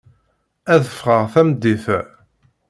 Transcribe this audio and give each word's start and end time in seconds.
Ad 0.73 0.83
ffɣeɣ 0.91 1.23
tameddit-a. 1.33 1.99